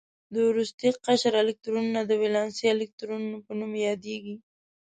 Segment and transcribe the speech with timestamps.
[0.33, 4.35] د وروستي قشر الکترونونه د ولانسي الکترونونو په نوم یادوي.